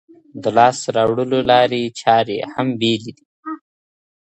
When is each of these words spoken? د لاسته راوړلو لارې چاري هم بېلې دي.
د 0.41 0.43
لاسته 0.57 0.89
راوړلو 0.97 1.39
لارې 1.51 1.83
چاري 2.01 2.37
هم 2.53 2.67
بېلې 2.79 3.11
دي. 3.17 3.25